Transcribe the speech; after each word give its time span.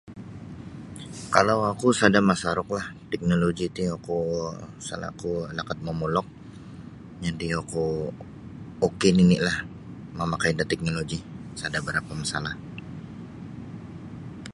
Kalau 1.35 1.57
oku 1.73 1.87
sada 1.99 2.19
masaruk 2.29 2.69
lah 2.77 2.85
teknologi 3.11 3.65
ti 3.75 3.83
oku 3.97 4.15
pasal 4.75 5.01
oku 5.11 5.31
lakat 5.57 5.77
momulok 5.87 6.27
jadi 7.25 7.47
oku 7.61 7.85
ok 8.87 9.01
nini 9.17 9.37
lah 9.47 9.57
mamakai 10.17 10.51
da 10.57 10.65
teknologi 10.71 11.19
sada 11.59 11.79
barapa 11.85 12.13
masalah. 12.21 12.53